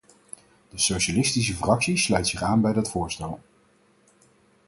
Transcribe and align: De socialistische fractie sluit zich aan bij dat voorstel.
De 0.69 0.79
socialistische 0.79 1.53
fractie 1.53 1.97
sluit 1.97 2.27
zich 2.27 2.41
aan 2.41 2.61
bij 2.61 2.73
dat 2.73 2.89
voorstel. 2.89 3.39